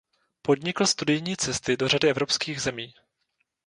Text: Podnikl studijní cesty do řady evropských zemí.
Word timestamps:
Podnikl 0.41 0.85
studijní 0.87 1.37
cesty 1.37 1.77
do 1.77 1.87
řady 1.87 2.09
evropských 2.09 2.61
zemí. 2.61 2.93